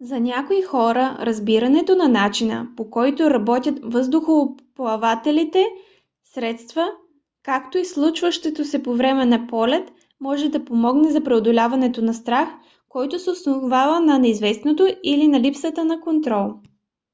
[0.00, 5.66] за някои хора разбирането на начина по който работят въздухоплавателните
[6.24, 6.90] средства
[7.42, 9.90] както и случващото се по време на полет
[10.20, 12.48] може да помогне за преодоляване на страх
[12.88, 16.52] който се основава на неизвестното или на липсата на контрол